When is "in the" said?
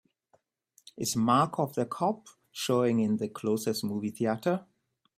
3.01-3.27